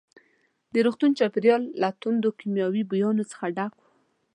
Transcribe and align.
د 0.73 0.75
روغتون 0.85 1.11
چاپېریال 1.19 1.61
له 1.81 1.89
توندو 2.01 2.29
کیمیاوي 2.39 2.83
بویانو 2.89 3.23
څخه 3.31 3.45
ډک 3.57 3.73
وو. 3.77 3.85